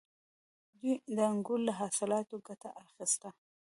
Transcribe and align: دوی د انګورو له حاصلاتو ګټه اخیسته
دوی 0.79 0.93
د 1.15 1.17
انګورو 1.31 1.65
له 1.67 1.73
حاصلاتو 1.79 2.35
ګټه 2.47 2.69
اخیسته 2.83 3.29